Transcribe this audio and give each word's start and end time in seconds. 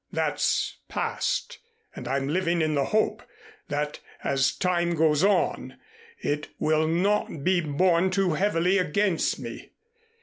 That's 0.11 0.77
past 0.89 1.59
and 1.95 2.07
I'm 2.07 2.27
living 2.27 2.59
in 2.63 2.73
the 2.73 2.85
hope 2.85 3.21
that 3.69 3.99
as 4.23 4.55
time 4.55 4.95
goes 4.95 5.23
on, 5.23 5.77
it 6.19 6.47
will 6.57 6.87
not 6.87 7.43
be 7.43 7.61
borne 7.61 8.09
too 8.09 8.33
heavily 8.33 8.79
against 8.79 9.37
me. 9.37 9.73